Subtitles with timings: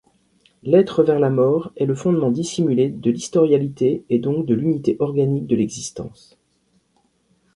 [0.63, 6.39] L'être-vers-la-mort est le fondement dissimulé de l'historialité et donc de l'unité organique de l'existence.